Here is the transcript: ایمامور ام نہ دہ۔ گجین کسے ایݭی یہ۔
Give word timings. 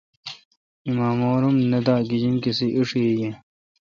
ایمامور 0.85 1.41
ام 1.47 1.55
نہ 1.71 1.79
دہ۔ 1.85 1.95
گجین 2.09 2.35
کسے 2.43 2.67
ایݭی 2.75 3.01
یہ۔ 3.19 3.29